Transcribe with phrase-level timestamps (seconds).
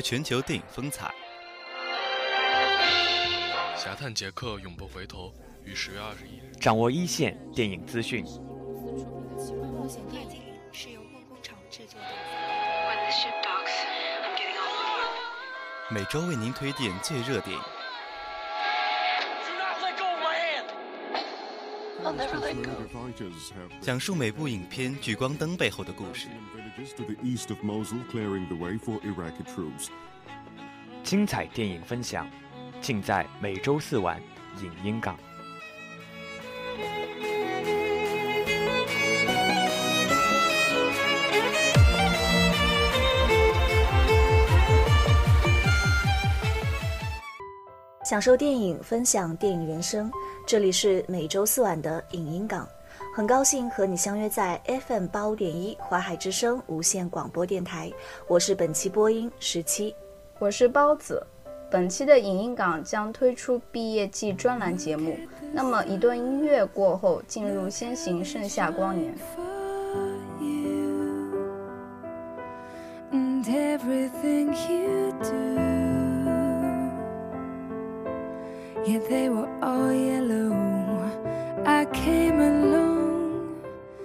[0.00, 1.12] 全球电影风采。
[3.76, 5.32] 侠探杰克永不回头，
[5.64, 6.52] 于十月二十一日。
[6.60, 8.24] 掌握一线电影资讯。
[15.90, 17.77] 每周为您推荐最热电影。
[23.80, 26.28] 讲述每部影片聚光灯背后的故事。
[31.04, 32.28] 精彩电影分享，
[32.80, 34.20] 尽在每周四晚
[34.62, 35.18] 影音港。
[48.04, 50.10] 享受电影，分享电影人生。
[50.48, 52.66] 这里是每周四晚的影音港，
[53.14, 57.92] 很高兴和你相约在 FM 八五点一华海之声无线广播电台。
[58.26, 59.94] 我是本期播音十七，
[60.38, 61.22] 我是包子。
[61.70, 65.18] 本期的影音港将推出毕业季专栏节目。
[65.52, 69.14] 那么一段音乐过后，进入先行盛夏光年。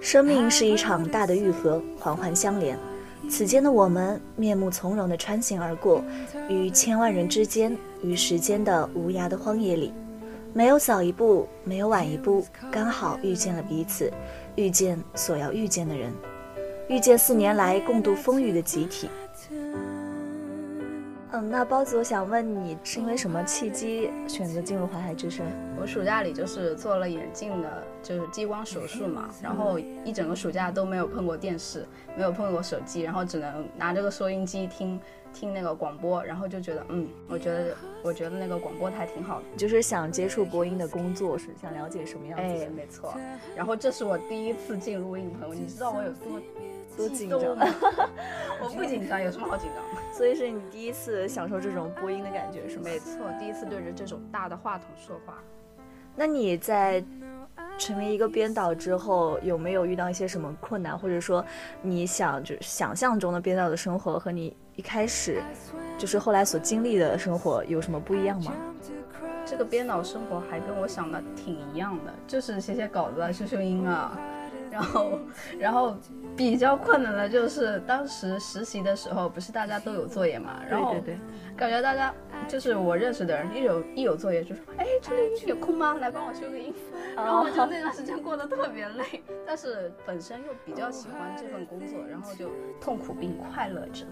[0.00, 2.78] 生命是一场大的愈合，环环相连。
[3.28, 6.04] 此间的我们，面目从容地穿行而过，
[6.48, 9.92] 于千万人之间，于时间的无涯的荒野里，
[10.52, 14.12] 没有早一步，没有晚一步，刚好遇见了彼此，
[14.56, 16.12] 遇见所要遇见的人，
[16.88, 19.08] 遇见四年来共度风雨的集体。
[21.34, 25.44] 嗯，那包子，我想问你，是因为什么契机选择进入淮海之声？
[25.76, 31.84] 我暑假里就是做了眼镜的，就是激光手术嘛，然后一整个暑假都没有碰过电视，
[32.16, 35.00] 没有碰过手机，然后只能拿这个收音机听
[35.34, 42.64] 听那个广播，然后就觉得，嗯，我觉得我觉得那个广播台挺好的，就是想接触播音的工作，是想了解什么样子？
[42.64, 43.14] 哎，没错。
[43.54, 46.40] 然后这是我第一次进录音棚，你知道我有多？
[46.96, 47.40] 多紧张！
[48.62, 50.16] 我不紧张，有什么好紧张的？
[50.16, 52.82] 所以是你第一次享受这种播音的感觉，是吗？
[52.84, 55.42] 没错，第一次对着这种大的话筒说话。
[56.14, 57.04] 那你在
[57.76, 61.44] 成为一个编导之后，有没有遇到一些什么困难，或者说
[61.82, 65.42] 你想就想象中的编导的生活和你一开始
[65.96, 68.52] 就是后来所经历的生活有什么不一样吗？
[69.46, 74.18] 这个编导生活还跟我想的挺一样的，就是写写稿子啊，修修音啊。
[74.70, 75.18] 然后，
[75.56, 75.96] 然后
[76.36, 80.60] 比较困难的就是当时实习的时候，不是大家都有作业嘛？
[80.68, 81.18] 然后对对对，
[81.56, 82.12] 感觉大家
[82.48, 85.94] 就是我认识的人，一有一有作业就说：“哎，这里有空吗？
[86.00, 86.74] 来帮我修个音。”
[87.14, 94.04] 然后就那段时间过得特别累，但是本身又比较喜欢这份工作，然后就痛苦并快乐着。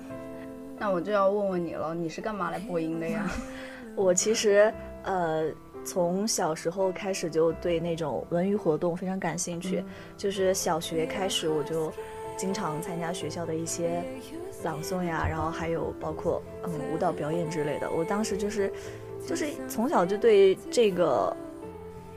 [0.82, 3.30] 那我就要问问你了，你是干嘛来播音的呀？
[3.94, 5.48] 我其实呃。
[5.84, 9.82] 从小时候开始就对那种文娱活动非常感兴趣，
[10.16, 11.92] 就是小学开始我就
[12.36, 14.00] 经常参加学校的一些
[14.62, 17.90] 朗诵呀，然后还有包括嗯舞蹈表演之类的。
[17.90, 18.72] 我当时就是
[19.26, 21.36] 就是从小就对这个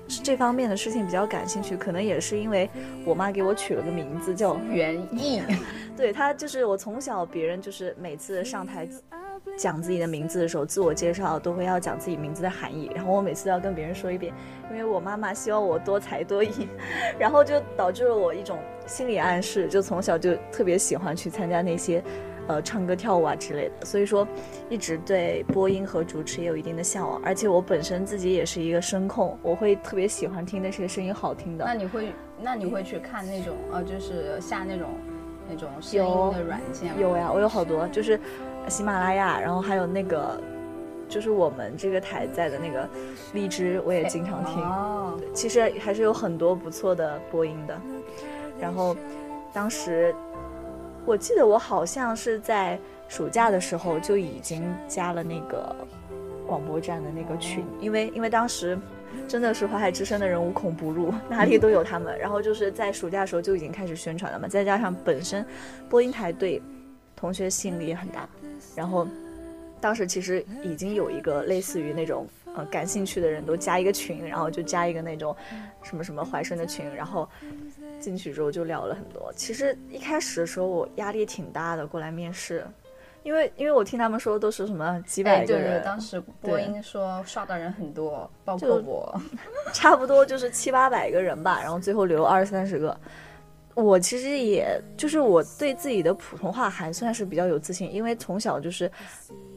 [0.08, 2.70] 这方面的事情比较感兴趣，可能也是因为
[3.06, 5.42] 我妈给我取了个名字叫袁艺，
[5.98, 8.88] 对她就是我从小别人就是每次上台。
[9.58, 14.34] 讲自己的名字的时候，自我介绍都会要讲自己名字的含义，然后我每次都要跟别人说一遍，
[14.70, 16.68] 因为我妈妈希望我多才多艺，
[17.18, 22.04] 然后就导致了我一种心理暗示，就从小就特别喜欢去参加那些，
[22.48, 24.28] 呃，唱歌跳舞啊之类的，所以说
[24.70, 31.66] 一直对播音和主持也有一定的向往，而且我本身自己也是一个声控，我会特别喜欢听那些声音好听的。
[31.66, 34.90] 那你会，那你会去看那种，呃，就是下那种
[35.50, 36.98] 那种声音的软件吗？
[37.00, 38.20] 有呀，我有好多，就是。
[38.68, 40.42] 喜马拉雅，然后还有那个，
[41.08, 42.90] 就是我们这个台在的那个
[43.32, 44.60] 荔枝，我也经常听。
[44.60, 47.80] 哦，其实还是有很多不错的播音的。
[48.60, 48.98] 然后，
[49.54, 50.16] 当时
[51.06, 55.76] 我记得我好像是在暑假的时候就已经加了那个
[56.48, 58.78] 广播站的那个群，因为因为当时
[59.28, 62.18] 真的是淮海之声的人无孔不入，哪里都有他们。
[62.20, 65.46] 然后就是在暑假的时候就已经开始宣传了嘛，再加上本身
[65.88, 66.62] 播音台对
[67.16, 68.28] 同学吸引力也很大。
[68.76, 69.08] 然后，
[69.80, 75.36] 当时其实已经有一个类似于那种呃感兴趣的人都加一个群，然后就加一个那种
[75.84, 77.30] 什么什么怀生的群，然后
[78.06, 79.34] 进去之后就聊了很多。
[79.36, 82.64] 其实一开始的时候我压力挺大的，过来面试，
[83.24, 89.20] 因为因为我听他们说都是什么几百个人，当时播音说刷的人很多，包括我，
[89.74, 92.96] 差不多就是七八百个人吧，然后最后留二三十个。
[93.74, 98.90] 我其实也就是我对自己的普通话还算是比较有自信，因为从小就是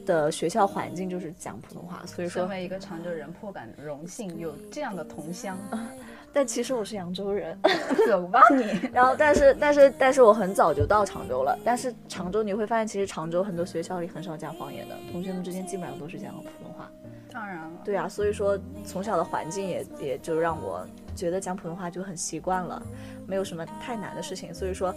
[0.05, 5.55] 的学校环境就是讲普通话，所以说身为一个常州人，颇感荣幸有这样的同乡。
[6.31, 7.57] 但其实我是扬州人，
[8.07, 8.63] 走吧你。
[8.93, 11.57] 然后，但是，但是，但是我很早就到常州了。
[11.63, 16.89] 但是常州你会发现，其实常州很多学校里很少讲方言的，同学们之间基本上都是讲普通话。
[17.31, 17.71] 当然了。
[17.83, 20.85] 对啊，所以说从小的环境也也就让我
[21.15, 22.81] 觉得讲普通话就很习惯了，
[23.27, 24.53] 没有什么太难的事情。
[24.53, 24.93] 所以说，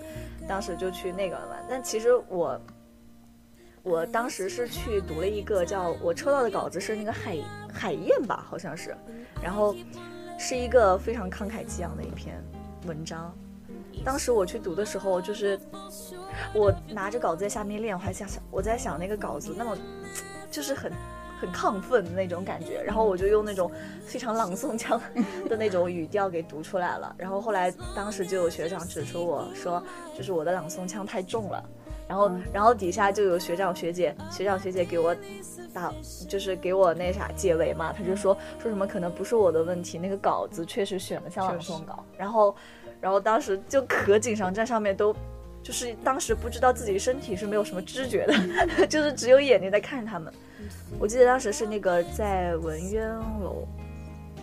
[0.47, 1.57] 当时就去那个了嘛。
[1.69, 2.61] 但其实我，
[3.83, 7.39] 我当时是去读了一个叫我抽到的稿子是那个海
[7.73, 8.95] 海燕吧，好像是，
[9.43, 9.75] 然后。
[10.43, 12.43] 是一个非常慷慨激昂的一篇
[12.89, 13.33] 文章。
[14.05, 15.57] 当时我去读的时候，就是
[16.53, 19.79] 我拿着稿子在下面练，我还想想我在想那个稿子那么
[20.51, 20.93] 就是很
[21.41, 23.71] 很亢奋的那种感觉，然后我就用那种
[24.05, 25.01] 非常朗诵腔
[25.49, 27.15] 的那种语调给读出来了。
[27.17, 29.81] 然后后来当时就有学长指出我说，
[30.19, 31.65] 就是我的朗诵腔太重了。
[32.13, 35.17] 然后然后底下就有学长学姐学长学姐给我。
[35.75, 35.91] 打
[36.29, 42.55] 就是给我那啥解围嘛，他就说说什么可能不是我的问题，那个稿子确实选的像朗诵稿，然后，
[43.01, 45.17] 然后当时就可紧张，在上面都，
[45.63, 48.35] 就是当时不知道自己身体是没有什么知觉的，
[48.87, 50.31] 就是只有眼睛在看着他们。
[50.99, 53.09] 我记得当时是那个在文渊
[53.41, 53.67] 楼。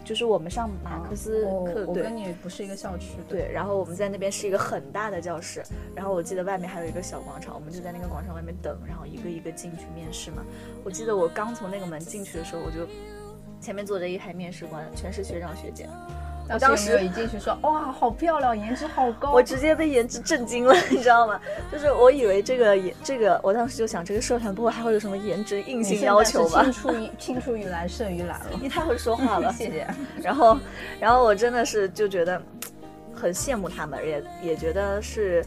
[0.09, 3.11] 就是我们上马克思课，我跟你不是一个校区。
[3.27, 5.61] 对，然后我们在那边是一个很大的教室，
[5.95, 10.44] 然后我记得外面还有一个小广场，我们就在那个广场外面等，然后一个一个进去面试嘛。
[10.83, 12.88] 我记得我刚从那个门进去的时候，我就
[13.61, 15.88] 前面坐着一排面试官，全是学长学姐。
[16.51, 21.40] 我当时一进去说哇，好漂亮，颜值好高，我直接被颜值震惊了，你知道吗？
[21.72, 26.63] 就是我以为这个颜这个，我当时就想这个社团部还会有什么颜值硬性要求吧？
[26.63, 29.88] 青出于青出于蓝胜于蓝了， 你太会说话了， 谢谢。
[30.24, 30.57] 然后，
[31.00, 32.42] 然后我真的是就觉得
[33.13, 35.45] 很羡慕他们，也也觉得是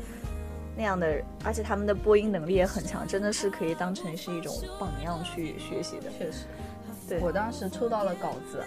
[0.76, 6.10] 那样的，而且他们的播音能力也很强，真的是可以当成是一种榜样去学习的。
[6.16, 6.44] 确实，
[7.08, 8.62] 对我当时抽到了稿子。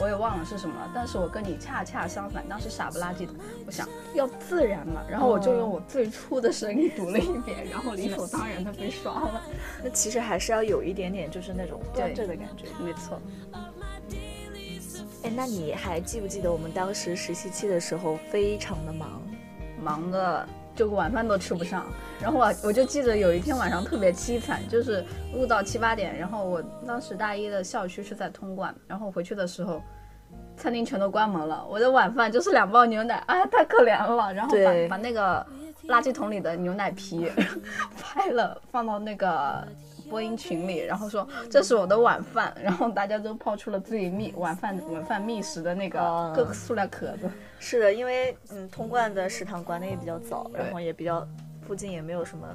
[0.00, 3.32] 我也忘了是什么了，但是我跟你恰恰相反，当时傻不拉几的，
[3.66, 9.42] 我想要自然嘛，然后我就用我最初的声音读了一遍，然后理所当然的被刷了。
[9.84, 13.20] 那其实还是要有一点点就是那种端着的感觉，没错。
[15.22, 19.22] 哎，那你还记不记得我们当时实习期的时候非常的忙，
[19.80, 20.48] 忙的。
[20.74, 21.86] 就晚饭都吃不上，
[22.20, 29.80] 然后我我就记得有一天晚上特别凄惨，就是录到七八点，然后我当时大一的校区是在通贯，然后回去的时候，
[30.56, 35.46] 餐厅全都关门了，我的晚饭就是两包牛奶，哎，太可怜了，然后把把那个
[35.86, 37.30] 垃圾桶里的牛奶皮
[38.00, 39.66] 拍了放到那个。
[40.08, 47.30] 播音群里，然后说这是我的晚饭，然后大家都抛出了自己觅晚饭晚饭觅食的那个各个塑料壳子。
[47.58, 51.26] 是的，因为嗯，通贯的食堂关的也比较早，然后也比较
[51.66, 52.46] 附近也没有什么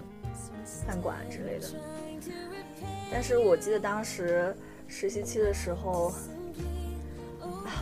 [0.87, 1.67] 饭馆之类的。
[3.11, 4.55] 但是我记得当时
[4.87, 6.13] 实习期的时候，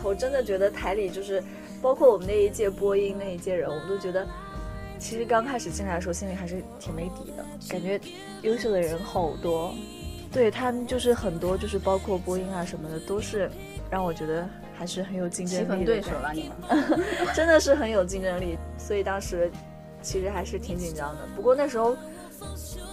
[0.02, 1.42] 我真的觉得台里就是
[1.82, 4.26] 包括我们那一届播音那一届人，我都觉得。
[4.98, 8.00] 其实刚开始进来的时候，心里还是挺没底的，感觉
[8.42, 9.72] 优秀的人好多，
[10.32, 13.50] 对他们就是很多，就是包括播音啊什么的，都是
[13.90, 16.32] 让我觉得还是很有竞争力的对手了。
[16.34, 17.00] 你们
[17.34, 19.50] 真的是很有竞争力，所以当时
[20.02, 21.22] 其实还是挺紧张的。
[21.34, 21.96] 不过那时候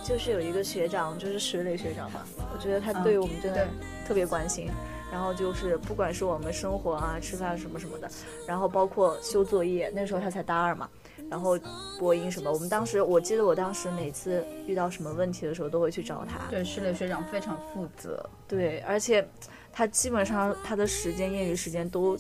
[0.04, 2.22] 就是有一个学长，就是石磊学长嘛，
[2.54, 3.68] 我觉得他对我们真的
[4.08, 4.70] 特别关心。
[5.12, 8.10] 然后就是不管是我们生活啊、吃饭什么什么的，
[8.46, 10.90] 然后包括修作业，那时候他才大二嘛。
[11.30, 11.58] 然后
[12.00, 16.50] 播音什么，我们当时我记得我当时每次遇到什么问题的时候，都会去找他。
[16.50, 18.24] 对，室内学长非常负责。
[18.48, 19.28] 对，而且
[19.72, 22.16] 他基本上他的时间、业余时间都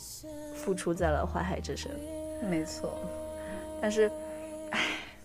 [0.55, 1.91] 付出在了淮海之声。
[2.49, 2.97] 没错。
[3.81, 4.11] 但是，
[4.71, 4.79] 唉，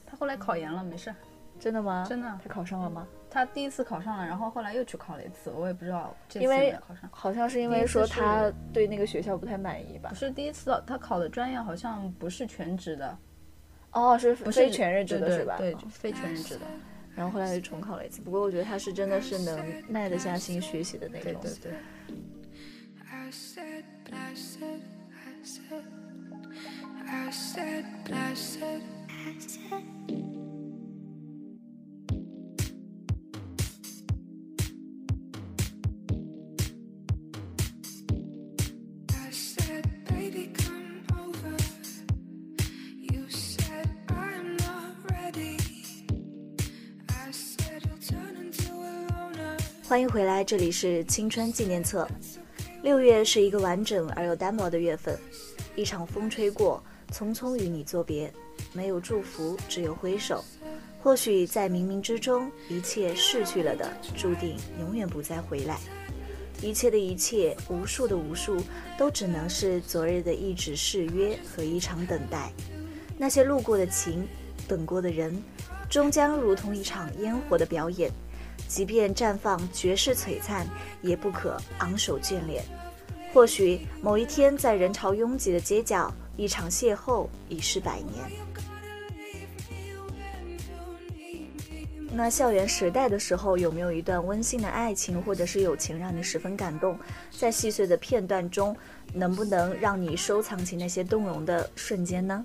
[0.06, 1.14] 他后来考研了，没事。
[1.58, 2.06] 真的吗？
[2.08, 2.38] 真的。
[2.42, 3.06] 他考上了吗？
[3.30, 6.14] 他第一次考上了，然后后来又去考了一次，我也不知道。
[6.34, 6.76] 因为
[7.10, 10.10] 好像是因为说他对那个学校不太满意吧？
[10.10, 13.16] 不是第一次，他考的专业好像不是全职的。
[13.92, 15.56] 哦，是非全日制的是吧？
[15.58, 16.60] 对，非全日制的。
[17.16, 21.40] 然后后来又重考了一次，不过我觉得他是真的是能耐得下心学习的那种。
[21.42, 21.72] 对对对。
[49.90, 52.06] 欢迎回来，这里是青春纪念册。
[52.80, 55.18] 六月是一个完整而又单薄的月份，
[55.74, 56.80] 一场风吹过，
[57.12, 58.32] 匆匆与你作别。
[58.72, 60.44] 没有祝福，只有挥手。
[61.02, 65.76] 或许在冥冥之中，一切逝去了的，注定永远不再回来。
[66.62, 68.62] 一切的一切，无数的无数，
[68.96, 72.52] 都只能是昨日的一纸誓约和一场等待。
[73.18, 74.24] 那些路过的情，
[74.68, 75.42] 等过的人，
[75.88, 78.08] 终将如同一场烟火的表演。
[78.68, 80.66] 即便绽放绝世璀璨，
[81.02, 82.64] 也不可昂首眷恋。
[83.32, 88.24] 或许某一天，在人潮拥挤的街角，一场邂逅已是百年。
[92.12, 96.98] 那校园时代的时候，有没有一段温馨的爱情或者是友情让你十分感动？
[97.30, 98.76] 在细碎的片段中，
[99.12, 102.44] 能不能让你收藏起那些动容的瞬间呢？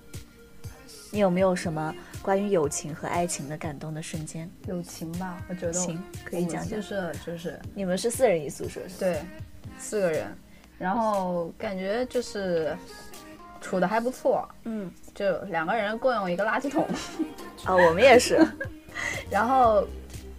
[1.10, 1.96] 你有没有什么
[2.26, 4.50] 关于友情和爱情的感动的瞬间？
[4.66, 8.96] 友情吧，我觉得行可以讲讲就是就是你们是四人一宿舍是吧？
[8.98, 9.22] 对，
[9.78, 10.26] 四个人，
[10.80, 12.76] 然后感觉就是
[13.62, 16.84] 处的还不错，嗯，就两个人共用一个垃圾桶，
[17.64, 18.44] 啊、我们也是。
[19.30, 19.88] 然后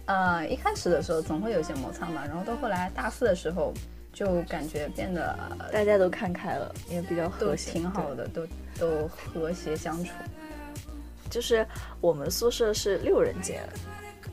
[0.07, 3.73] 呃一开始的时候总会有些摩擦嘛，然后到后来大四的时候
[4.11, 5.39] 就感觉变得
[5.71, 8.45] 大家都看开了，也比较和谐，挺好的，都
[8.77, 10.11] 都和谐相处。
[11.29, 11.65] 就是
[12.01, 13.61] 我们宿舍是六人间，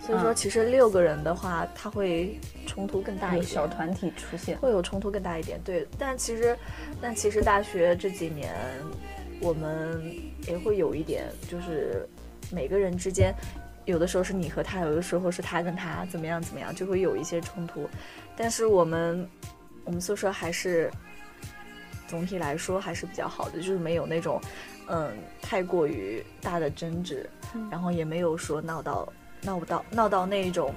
[0.00, 5.60] 所以说嗯其实六个人的话，他会冲突更大一有点，小团体出现，会有冲突更大一点。
[5.64, 6.56] 对，但其实，
[7.00, 8.54] 但其实大学这几年，
[9.40, 10.14] 我们
[10.48, 12.08] 也会有一点，就是
[12.50, 13.34] 每个人之间，
[13.84, 17.88] 有的时候是你和他，有的时候是他跟他，怎么样怎么样，就会有一些冲突。
[18.36, 19.28] 但是我们
[19.84, 20.90] 我们宿舍还是
[22.06, 24.40] 总体来说还是比较好的，就是没有那种
[24.88, 27.28] 嗯太过于大的争执，
[27.70, 30.74] 然后也没有说闹到闹不到闹到那一种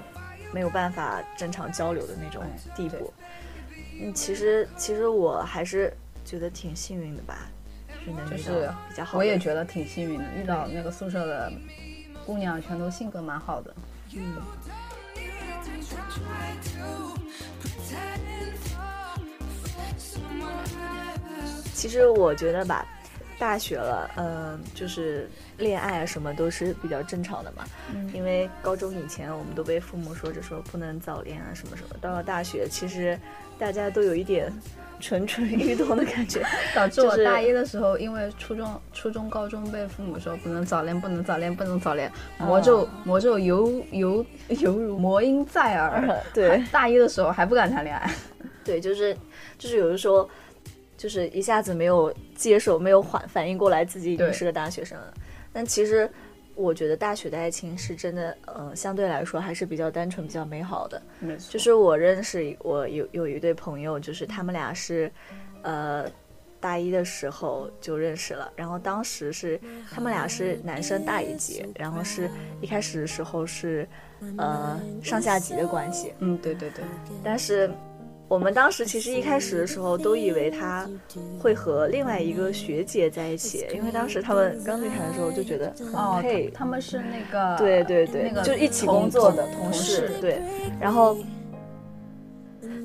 [0.53, 2.43] 没有办法正常交流的那种
[2.75, 3.13] 地步。
[3.99, 5.91] 嗯，其实其实我还是
[6.23, 7.49] 觉得挺幸运的吧，
[8.05, 9.17] 就是能遇就是到比较好的。
[9.17, 11.51] 我也觉得挺幸运的，遇到那个宿舍的
[12.25, 13.75] 姑娘全都性格蛮好的。
[14.13, 14.35] 嗯，
[21.73, 22.85] 其实我觉得吧，
[23.37, 27.63] 大学了，嗯、就是恋爱啊什么都是比较正常的嘛。
[27.93, 33.17] 嗯因为高中以前我们都被父母说着说不能早恋啊什么什么，到了大学其实
[33.59, 34.51] 大家都有一点
[34.99, 36.41] 蠢蠢欲动的感觉。
[36.73, 46.19] 导致我大一的时候，因为初中、初中、高中被父母说不能早恋，不能早恋，不能早恋，魔咒、魔咒犹犹犹如魔音在耳。
[46.33, 48.09] 对 大一的时候还不敢谈恋爱，
[48.67, 49.15] 对，就是
[49.57, 50.29] 就是有的时候，
[50.97, 55.13] 就是一下子没有接受，没有反反应过来自己已经是个大学生了。
[55.53, 56.07] 但其实
[56.53, 61.01] 我觉得大学的爱情是真的，呃，相对来说还是比较单纯、比较美好的。
[61.19, 65.11] 没错就是我认识我有有一对朋友，就是他们俩是，
[65.61, 66.05] 呃，
[66.59, 69.59] 大一的时候就认识了，然后当时是
[69.91, 73.87] 他们俩是男生大一级，然后是一开始的时候是，
[74.37, 76.83] 呃，上下级的关系，嗯，对对对，
[77.23, 77.69] 但是
[78.27, 80.87] 我们当时其实一开始的时候都以为他
[81.39, 90.41] 会和另外一个学姐在一起，因为当时他们刚离开的时候就觉得很哦配，，他们是那个对对对，那个就一起工作的同同事，对，
[90.79, 91.17] 然后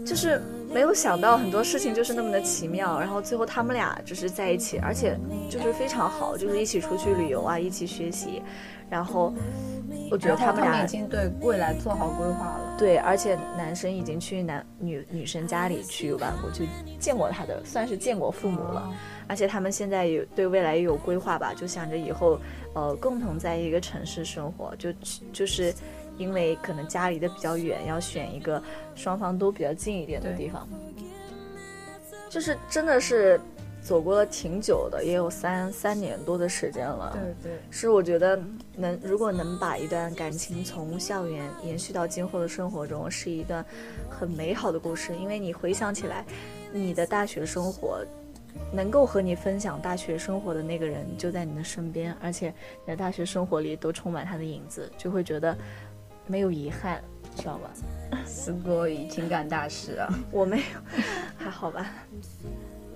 [0.06, 0.40] 就是
[0.73, 5.19] 没有想到很多事情就是那么的奇妙，然后最后他们俩就是在一起，而且
[5.50, 8.43] 就是非常好，就是一起出去旅游啊，一起学习，
[8.88, 9.33] 然后
[10.11, 12.76] 我觉得他们俩已经对未来做好规划了。
[12.79, 16.64] 对，而且男生已经去男女女生家里去玩过，就
[16.99, 18.91] 见过他的，算是见过父母了。
[19.29, 22.38] 而且他们现在有对未来也有规划吧，就想着以后
[22.75, 24.93] 呃共同在一个城市生活，就
[25.33, 25.73] 就是
[26.19, 28.62] 因为可能家离得比较远，要选一个
[28.95, 30.69] 双方都比较近一点的地方。
[32.28, 33.38] 就是真的是
[33.83, 37.12] 走过了挺久的，也有三三年多的时间了。
[37.12, 38.40] 对对，是我觉得
[38.75, 43.62] 能如果能把一段感情从校园延续到今后的生活中，是一段
[44.09, 45.14] 很美好的故事。
[45.16, 46.25] 因为你回想起来，
[46.73, 48.02] 你的大学生活，
[48.73, 52.49] 能够和你分享大学生活的那个人就在你的身边，而且
[52.87, 55.54] 你的大学生活里都充满他的影子，就会觉得
[56.31, 57.01] 没有遗憾，
[57.36, 57.69] 知道吧？
[58.25, 60.07] すごい情感大师啊！
[60.31, 60.63] 我没有，
[61.38, 61.86] 还好吧。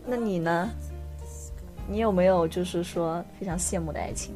[0.05, 0.69] 那你呢？
[1.88, 4.33] 你有没有就是说非常羡慕的爱情？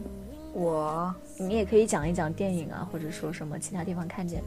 [0.53, 4.45] 我你也可以讲一讲电影啊，或者说什么其他地方看见的。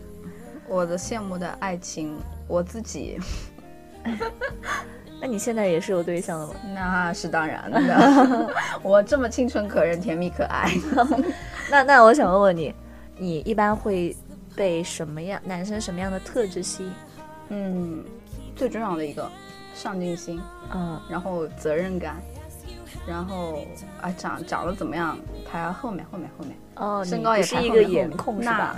[0.68, 3.18] 我的羡慕的爱情，我自己
[5.20, 6.54] 那你现在也是有对象的吗？
[6.74, 8.54] 那是当然的。
[8.82, 10.70] 我这么清纯可人、甜蜜可爱，
[11.70, 12.74] 那那我想问问你，
[13.16, 14.14] 你一般会
[14.55, 16.93] 被什么样男生什么样的特质吸引？
[17.49, 18.03] 嗯，
[18.55, 19.29] 最重要的一个
[19.73, 20.41] 上进心，
[20.73, 22.21] 嗯，然后责任感，
[23.07, 23.65] 然后
[24.01, 25.17] 啊长长得怎么样
[25.49, 28.77] 排后面后面后面，哦，身高也是一个颜控是吧？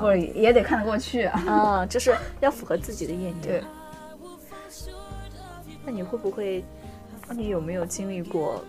[0.00, 3.50] 不也得看得过去啊，啊，就是要符合自己的眼睛。
[3.50, 3.62] 对。
[5.84, 6.64] 那你会不会？
[7.30, 8.62] 你有没有经历过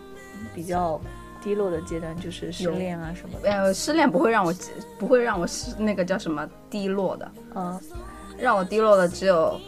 [0.54, 1.00] 比较
[1.46, 3.52] 低落的阶段，就是失恋啊什么的？
[3.52, 4.52] 呃，失恋不会让我
[4.98, 7.32] 不会让我失那个叫什么低落的。
[7.54, 7.80] 嗯，
[8.40, 9.62] 让我低落的只有，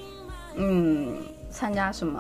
[0.55, 1.17] 嗯，
[1.51, 2.19] 参加什么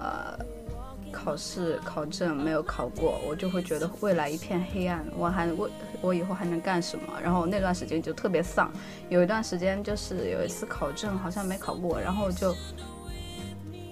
[1.11, 5.03] 考试考证没有考过，我就会觉得未来一片黑暗。
[5.17, 5.69] 我还我
[6.01, 7.19] 我以后还能干什么？
[7.23, 8.71] 然后那段时间就特别丧。
[9.09, 12.55] 有一段时间就是有一次考证好像没考过，然后就。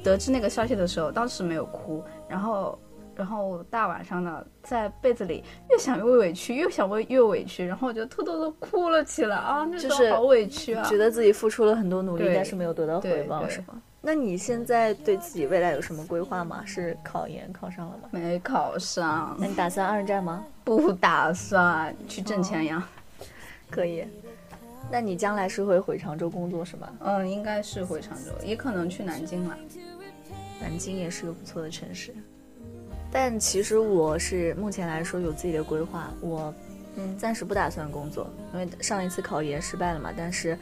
[0.03, 2.77] 得知那个消息的时候，当时没有哭，然后，
[3.15, 13.81] 然后大晚上的在被子里越想越委屈，越想越越委屈，然后我就偷偷的哭了起来啊，那就是好委屈啊，觉得自己付出了很多努力，但是没有得到回报，是吗？
[14.01, 16.63] 那你现在对自己未来有什么规划吗？
[16.65, 18.10] 是考研考上了吗？
[18.12, 19.36] 没考上。
[19.39, 20.45] 那你打算二战吗？
[20.63, 22.88] 不打算，去挣钱呀。
[23.72, 24.05] 可以。
[24.91, 26.88] 那你将来是会回常州工作是吗？
[27.00, 29.57] 嗯，应该是回常州，也可能去南京了。
[30.62, 32.13] 南京也是个不错的城市，
[33.15, 36.53] 但其实我是目前来说有自己的规划，我
[36.98, 40.12] 嗯暂时不打算工作，因为上一次考研失败了嘛。
[40.17, 40.57] 但是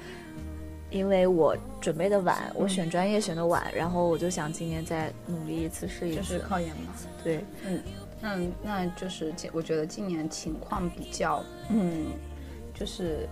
[0.92, 6.18] 因为我准备的晚，我选专业选的晚，然后我就想今年再努力一次试一次。
[6.18, 6.94] 就是考研嘛。
[7.24, 7.82] 对，嗯，
[8.22, 12.06] 那那就是今我觉得今年情况比较嗯，
[12.72, 13.28] 就是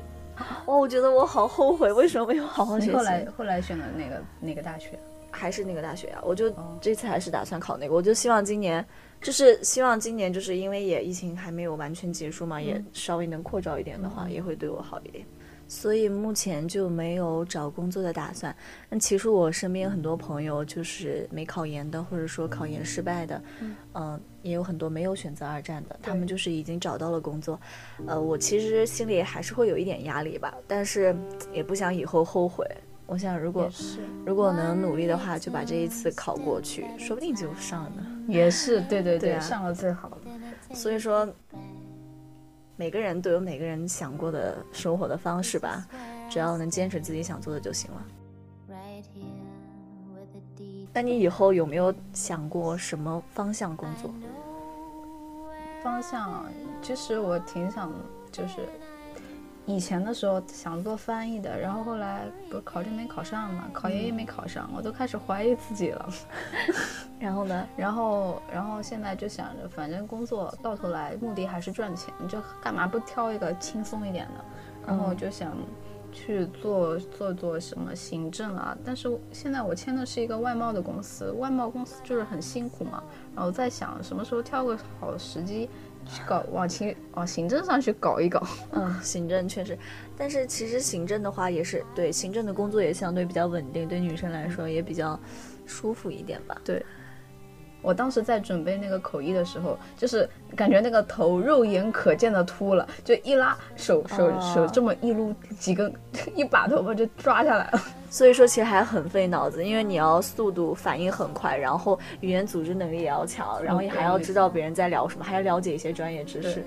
[0.66, 2.92] 哦，我觉得我好后悔，为什么没有好好学习？
[2.94, 4.98] 后来后来选了那个那个大学？
[5.30, 6.52] 还是那个大学啊，我就
[6.82, 8.86] 这次还是打算考那个，我就希望今年，
[9.22, 15.24] 就是希望今年，就是因为也疫情还没有完全结束嘛，也稍微能扩招一点的话，也会对我好一点，
[15.68, 18.54] 所以目前就没有找工作的打算。
[18.90, 23.42] 那其实我身边很多朋友就是没考研的，或者说考研失败的，
[23.94, 27.60] 嗯，也有很多没有选择二战的，他们就是已经找到了工作。
[28.08, 31.16] 呃，我其实心里还是会有一点压力吧，但是
[31.54, 32.66] 也不想以后后悔。
[33.12, 33.70] 我想，如果
[34.26, 37.92] 如果能努力的话，就把这一次考过去，说不定就上了。
[38.26, 40.18] 也是，对对对，上了最好。
[40.74, 41.28] 所以说，
[42.78, 45.86] 每个人都有每个人想过的生活的方式吧，
[46.30, 48.02] 只要能坚持自己想做的就行了。
[50.94, 54.10] 那你以后有没有想过什么方向工作？
[55.84, 56.46] 方向，
[56.82, 57.92] 其实我挺想，
[58.32, 58.70] 就是。
[59.66, 66.10] 以前的时候想做翻译的，然后后来不是考证没考上嘛，考研也没考上，我都开始怀疑自己了。
[67.20, 67.68] 然后呢？
[67.78, 74.44] 然后，然后现在就想着，反正工作到头来目的还是赚钱，就干嘛不挑一个轻松一点的？
[74.88, 75.56] 然后我就想
[76.12, 78.78] 去做做做什么行政啊。
[78.84, 83.04] 但是现在我签的是一个外贸的公司，外贸公司就是很辛苦嘛。
[83.36, 85.70] 然后在想什么时候挑个好时机。
[86.04, 88.42] 去搞往行往行政上去搞一搞，
[88.74, 89.78] 嗯，行政确实，
[90.18, 95.18] 但是其实行政的话也是对行政的工作也相对比较稳定，对女生来说也比较
[95.68, 96.60] 舒服一点吧。
[96.66, 96.84] 对，
[97.82, 105.94] 我当时在准备那个口译的时候，就是感觉那个头肉眼可见的秃了，就一拉手手手这么一撸，几根
[106.36, 107.82] 一把头发就抓下来了。
[108.10, 116.64] 所以说其实还很费脑子，因为你要速度反应很快，然后语言组织能力也要强，然后也还要知道别人在聊什么，还要了解一些专业知识，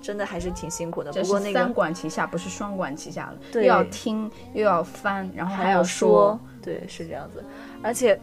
[0.00, 1.12] 真的还是挺辛苦的。
[1.12, 7.44] 不过那个三管齐下，不是双管齐下了，又要听又要翻，然后还要说，对，是这样子。
[7.82, 8.18] 而且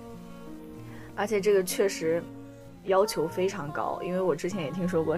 [1.15, 2.23] 而且这个确实
[2.85, 5.17] 要求非常高，因为我之前也听说过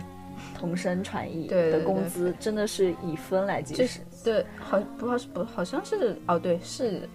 [0.58, 7.08] 同声传译的工资真的是以分来计时，对，好不好是不好像是哦，对是。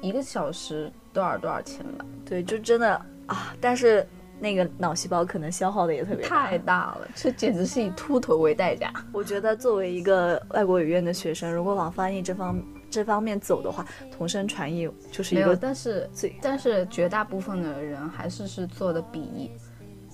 [0.00, 2.04] 一个小时多少多少钱吧？
[2.24, 3.54] 对，就真的啊！
[3.60, 4.04] 但是
[4.40, 8.92] 那个脑细胞可能消耗的也特别太大了，这简直是以秃头为代价。
[9.12, 12.60] 我觉得作为一个外国语院的学生，如果往翻译这方
[12.92, 13.84] 这方面走的话，
[14.16, 15.56] 同声传译就是一个。
[15.56, 16.08] 但是
[16.40, 19.50] 但是绝大部分的人还是是做的笔译，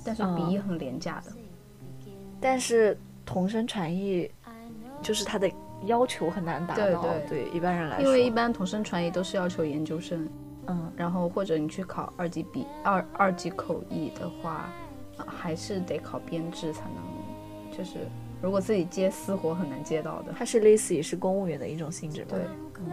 [0.04, 1.32] 但是笔译很廉价的。
[2.40, 4.30] 但是同声传译
[5.02, 5.50] 就是它的。
[5.86, 10.28] 要求很难达到，对一般人来说，因为一般同声传译都是要求研究生，
[10.66, 14.72] 嗯，然后或者你去考二级笔二二级口译的话，
[15.16, 18.08] 还是得考编制才能，就是
[18.40, 20.32] 如果自己接私活很难接到的。
[20.38, 22.26] 它是类似于是公务员的一种性质吗？
[22.30, 22.40] 对，
[22.78, 22.92] 嗯。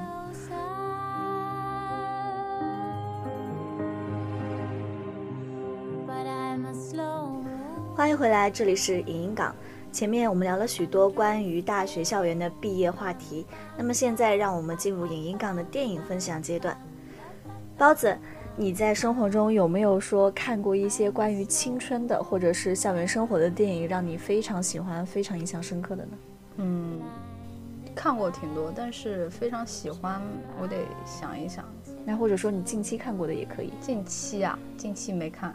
[7.95, 9.55] 欢迎回来，这里是影音港。
[9.91, 13.45] 前面我们聊了许多关于大学校园的毕业话题，
[13.77, 16.77] 那么现在让我们进入影音港的电影分享阶段。
[17.77, 18.17] 包子，
[18.57, 26.11] 你在生活中有没有说看过一些关于青春的或者是校园生活的电影，让你非常喜欢、非常印象深刻的呢？
[26.57, 27.01] 嗯，
[27.93, 30.21] 看过挺多，但是非常喜欢，
[30.61, 31.65] 我得想一想。
[32.05, 33.73] 那或者说你近期看过的也可以。
[33.81, 35.53] 近期啊，近期没看。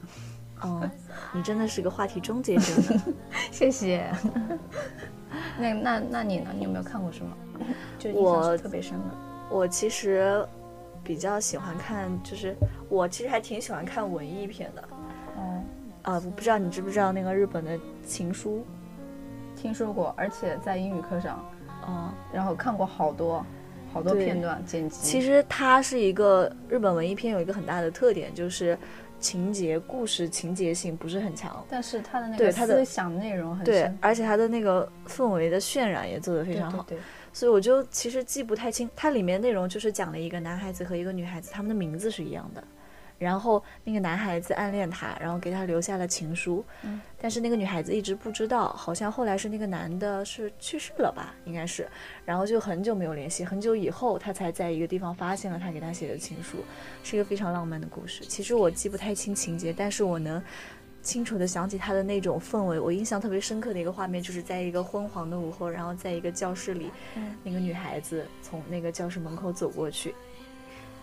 [0.61, 0.87] 哦，
[1.33, 2.65] 你真的是个话题终结者。
[3.51, 4.13] 谢谢。
[5.59, 6.51] 那那那你呢？
[6.55, 7.35] 你有没有看过什么？
[7.99, 9.05] 就印象特别深的。
[9.51, 10.47] 我其实
[11.03, 12.55] 比较喜欢看，就是
[12.89, 14.89] 我其实还挺喜欢看文艺片的。
[15.37, 15.65] 嗯。
[16.03, 18.65] 啊，我不知道你知不知道那个日本的情书？
[19.57, 21.45] 听说过，而且在英语课上，
[21.87, 23.45] 嗯，然后看过好多
[23.93, 25.03] 好多片段剪辑。
[25.03, 28.79] 其实它是一个日本文艺片，有一个很大的特点就是。
[29.21, 36.83] 情节故事情节性不是很强，但是它的那个思想内容很对，而且它的那个氛围的渲染也做得非常好。
[36.89, 36.97] 对，
[37.33, 42.63] 所以我就其实记不太清，它里面内容就是讲了一个男孩子和一个女孩子，他们的名字是一样的。
[43.19, 51.87] 然后那个男孩子暗恋她，然后给她留下了情书，嗯，但是那个女孩子一直不知道，好像后来是那个男的是去世了吧，应该是，
[52.25, 56.65] 然后就很久没有联系，很久以后他才在一个地方发现了他给她写的情书，
[57.05, 58.25] 是一个非常浪漫的故事。
[58.25, 60.43] 其实我记不太清情节，但是我能
[61.03, 62.79] 清楚的想起他的那种氛围。
[62.79, 66.91] 我印象特别深刻的一个画面，就是在一个昏黄的午后，然后在一个教室里，
[67.43, 70.15] 那个女孩子从那个教室门口走过去。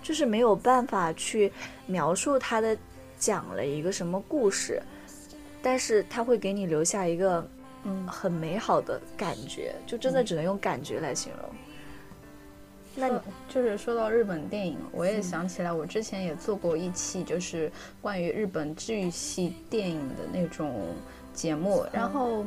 [0.03, 1.51] 就是没有办法去
[1.85, 2.77] 描述他的
[3.17, 4.81] 讲了一个什么故事，
[5.61, 7.45] 但是他会给你留下一个
[7.83, 11.49] 嗯很美好的感觉，就真的只能用感觉来形容。
[12.97, 20.73] 那你就是说到日本电影，我也想起来，我之前也做过一期，就是关于日本治愈系电影的那种
[21.33, 22.45] 节目，然后。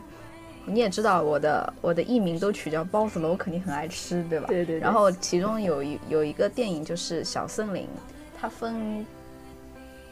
[0.67, 4.47] 你也知道我的我的艺名都取叫包子了，我，肯定很爱吃，对吧？
[4.47, 4.79] 对对。
[4.79, 7.89] 然后其中有一有一个电影就是小森林，
[8.39, 9.05] 它分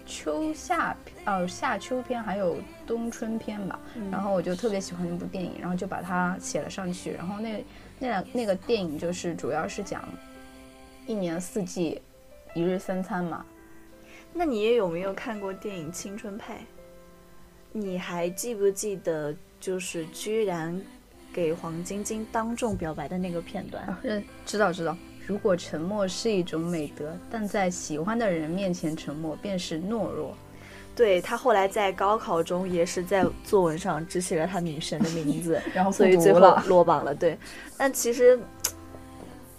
[0.09, 3.79] 秋夏呃夏秋篇还有冬春篇吧。
[4.11, 7.13] 然后我就特别喜欢那部电影，然后就把它写了上去。
[7.13, 7.65] 然后那
[7.99, 10.03] 那两那个电影就是主要是讲
[11.07, 12.01] 一年四季
[12.55, 13.45] 一日三餐嘛。
[14.33, 16.55] 那你也有没有看过电影《青春派》？
[17.71, 19.37] 你还记不记得？
[19.61, 20.81] 就是居然
[21.33, 24.97] 给黄晶晶当众表白的那个片段，嗯，知道知道。
[25.29, 30.35] 如果沉默是一种美德，但在喜欢的人面前沉默便是懦弱。
[30.97, 37.15] 对他后来在高考中也是在作文上只写了他女神的名字， 然后所以最后落榜了。
[37.15, 37.37] 对，
[37.77, 38.41] 但其实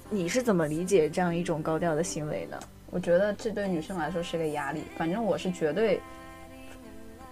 [0.09, 2.59] 你是怎么理解这样一种高调的行为呢？
[2.89, 4.81] 我觉得这对女生来说是个压力。
[4.97, 6.01] 反正我是绝对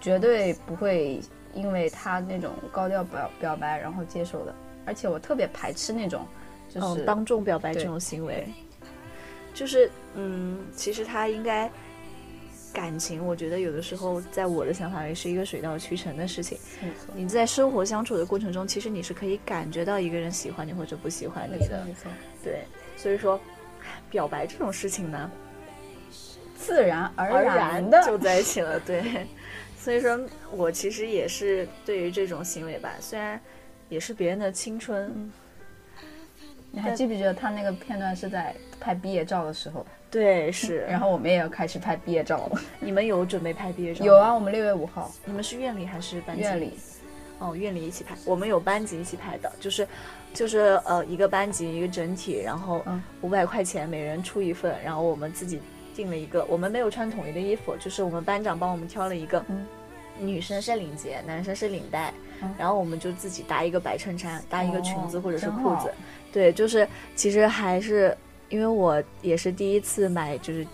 [0.00, 1.20] 绝对不会。
[1.54, 6.24] 因为他那种高调表表白，然后接受的，而且我特别排斥那种，
[6.68, 8.46] 就是当众表白这种行为。
[9.54, 11.68] 就是嗯，其实他应该
[12.72, 16.56] 感情，我觉得有的时候在我的想法里是一个水到渠成的事情。
[17.12, 21.84] 你在生活相处的过程中，其实你是可以感觉到一个人喜欢你或者不喜欢你的。
[21.84, 22.08] 没错，
[22.44, 22.60] 对，
[22.96, 23.40] 所以说
[24.10, 25.28] 表白这种事情呢，
[26.56, 28.78] 自然而然的就在一起了。
[28.78, 29.26] 对。
[29.76, 30.20] 所以说，
[30.52, 33.40] 我其实也是对于这种行为吧，虽然
[33.88, 35.32] 也是别人的青春。
[36.70, 39.84] 你还记不记得他那个片段是在拍毕业照的时候？
[40.10, 40.80] 对，是。
[40.90, 42.60] 然后我们也要开始拍毕业照了。
[42.78, 44.04] 你们有准备拍毕业照？
[44.04, 45.10] 有啊，我们六月五号。
[45.24, 46.42] 你们是院里还是班级？
[46.42, 46.74] 院里。
[47.38, 48.14] 哦，院里一起拍。
[48.24, 49.86] 我们有班级一起拍的，就是，
[50.34, 52.84] 就是呃，一个班级一个整体，然后
[53.22, 55.60] 五百块钱每人出一份，然后我们自己
[55.94, 56.44] 订了一个。
[56.46, 59.42] 我们没有穿统一的衣服，就是我们班长帮我们挑了一个。
[59.48, 59.66] 嗯。
[60.20, 62.12] 女生是领结，男生是领带，
[62.58, 65.92] 然后我们就自己搭一个白衬衫，搭一个裙子或者是裤子。
[66.32, 68.16] 对，就是其实还是
[68.48, 70.66] 因为我也是第一次买，就是。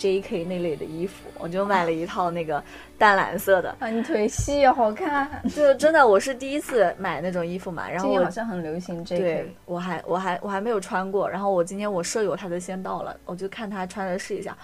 [0.00, 0.44] J.K.
[0.44, 2.64] 那类的衣服，我就买了一套那个
[2.96, 3.76] 淡蓝色的。
[3.78, 5.30] 啊，你腿细好看。
[5.54, 7.86] 就真的，我是第一次买那种衣服嘛。
[7.86, 9.22] 然后我好像很流行 J.K.
[9.22, 11.28] 对，我还我还我还没有穿过。
[11.28, 14.56] 然后我今天我舍友他都先到了，我就看他穿着试一下。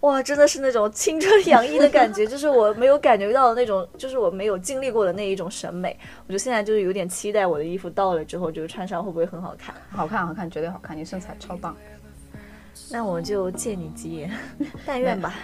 [0.00, 5.98] 哇，真的是那种青春洋溢的感觉， 就是我没有感觉到的那种，就是我没有经历过的那一种审美。
[6.26, 9.74] 我就现在就是有点期待我的衣服到了之后，就是穿上会不会很好看？
[9.90, 10.94] 好看，好看，绝对好看！
[10.94, 11.74] 你身材超棒。
[12.92, 14.30] 那我就借你吉言，
[14.86, 15.34] 但愿吧。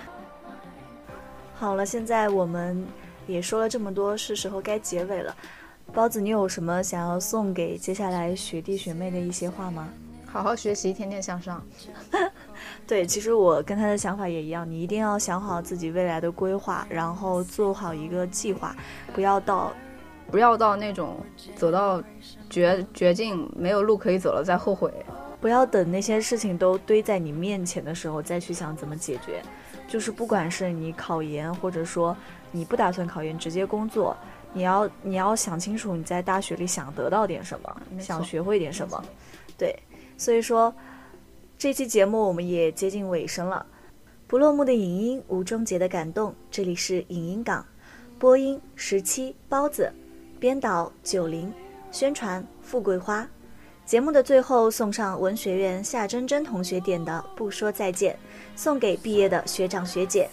[1.54, 2.86] 好了，现在我们
[3.26, 5.34] 也说了这么多，是时候该结尾了。
[5.92, 9.88] 包子，你有什么想要送给接下来学弟学妹的一些话吗？
[10.26, 11.66] 好好学习，天天向上。
[12.86, 18.76] 对，其实我跟他的想法也一样，你一定要想好自己未来的规划，然后做好一个计划，
[19.14, 19.72] 不要到，
[20.30, 21.16] 不要到那种
[21.56, 22.02] 走到
[22.50, 24.92] 绝绝境没有路可以走了再后悔。
[25.40, 29.42] 不要等那些事情都堆在你面前的时候再去想怎么解决。
[29.86, 32.14] 就是不管是你考研，或者说
[32.52, 34.14] 你不打算考研，直接工作，
[34.52, 39.02] 你要你要想清楚你在大学里想得到点什么，想学会点什么。
[39.56, 39.74] 对，
[40.18, 40.74] 所以说
[41.56, 43.64] 这期节目我们也接近尾声了。
[44.26, 46.34] 不落幕的影音，无终结的感动。
[46.50, 47.64] 这里是影音港，
[48.18, 49.90] 播音十七包子，
[50.38, 51.50] 编导九零，
[51.90, 53.26] 宣传富贵花。
[53.88, 58.12] 节目的最后送上文学院夏真真同学点的《不说再见》，
[58.54, 60.28] 送给毕业的学长学姐。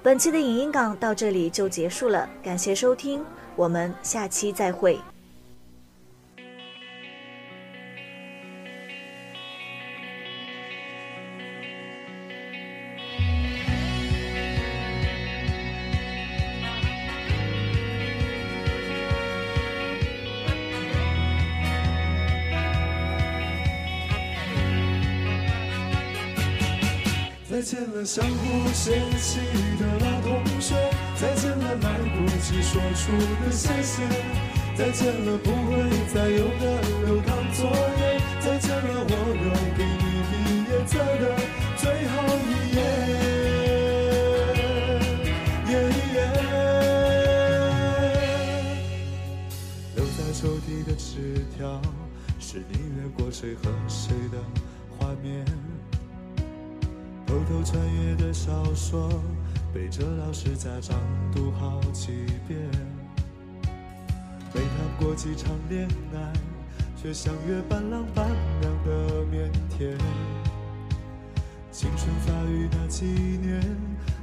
[0.00, 3.24] 本期的影音港到这里就结束了，感谢收听，
[3.56, 4.96] 我们下期再会。
[27.60, 29.38] 再见了，相互嫌弃
[29.78, 30.74] 的老同学；
[31.14, 33.12] 再见了，来不及说出
[33.44, 34.00] 的谢谢；
[34.74, 35.76] 再见了，不会
[36.10, 40.32] 再有的流淌作业；再见了，我留给你毕
[40.70, 41.36] 业册的
[41.76, 42.16] 最后
[42.48, 42.80] 一页。
[49.96, 51.78] 留在抽屉的纸条，
[52.38, 54.38] 是你越过谁和谁的
[54.96, 55.44] 画面。
[57.50, 59.08] 偷偷穿越的小说，
[59.74, 60.96] 背着老师家长
[61.34, 62.60] 读好几遍。
[64.54, 66.32] 没谈过几场恋爱，
[66.96, 68.24] 却像约伴郎伴
[68.60, 69.98] 娘的腼腆。
[71.72, 73.60] 青春发育那几年，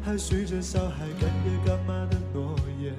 [0.01, 2.93] 还许着小孩干爹干妈的诺言。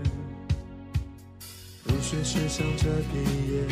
[1.87, 3.19] 入学时想着毕
[3.51, 3.63] 业，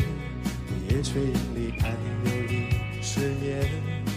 [0.65, 4.16] 毕业却因离叛逆流离失眠。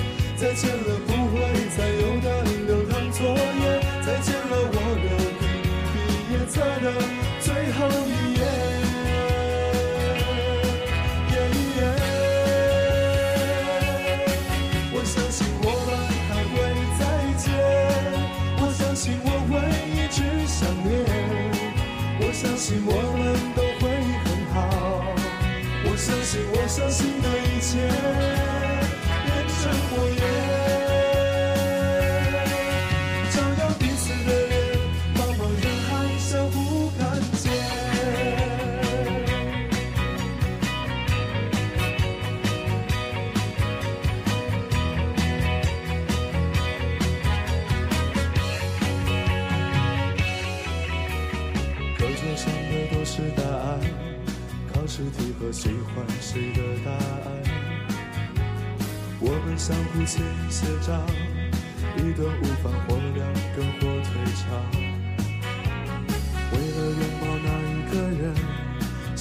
[0.41, 1.10] 再见了，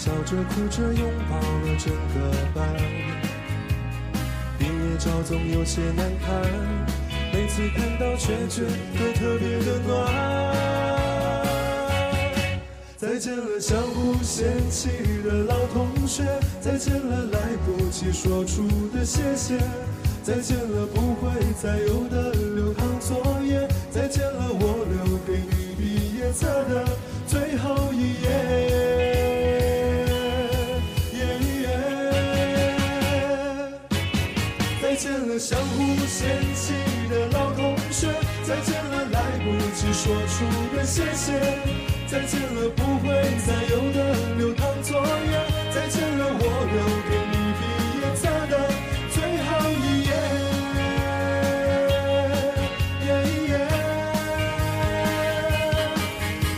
[0.01, 2.67] 笑着哭着拥抱了整个班。
[4.59, 6.41] 毕业照总有些难看，
[7.35, 9.93] 每次看到却觉得特别的暖。
[12.97, 14.89] 再见了，相互嫌弃
[15.23, 16.25] 的老同学；
[16.63, 19.59] 再见了，来不及说出的谢谢；
[20.23, 21.31] 再见了，不会
[21.63, 26.89] 再有的留堂作业；再见了，我留给你毕业册的
[27.27, 28.70] 最后一页。
[35.41, 36.75] 相互嫌弃
[37.09, 38.11] 的老同学；
[38.45, 40.45] 再见了，来不及说出
[40.77, 41.33] 的谢谢。
[42.07, 43.09] 再见了，不会
[43.47, 45.03] 再有的流淌作业。
[45.73, 47.61] 再见了，我留给你毕
[48.01, 48.55] 业册的
[49.09, 50.09] 最后一页。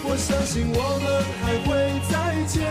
[0.03, 1.07] 我相信我们
[1.41, 1.71] 还会
[2.11, 2.13] 再
[2.49, 2.67] 见，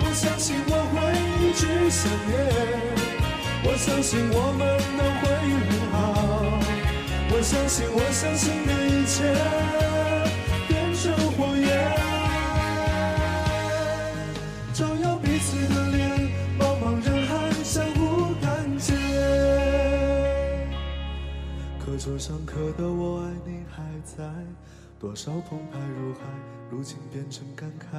[0.00, 0.94] 我相信我会
[1.38, 2.34] 一直想念，
[3.66, 4.62] 我相信我们
[4.96, 5.22] 都会
[5.64, 5.94] 很好，
[7.30, 9.24] 我相信我相信的一切。
[10.68, 11.66] 变成火焰，
[14.72, 18.94] 照耀彼此的脸，茫茫人海相互看见。
[21.78, 24.24] 课桌上刻的我爱你还在，
[25.00, 26.20] 多少澎湃如海，
[26.70, 27.96] 如今变成感慨。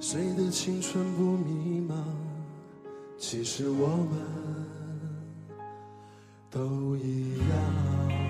[0.00, 1.94] 谁的青春不迷茫？
[3.18, 4.08] 其实我们
[6.50, 8.23] 都一样。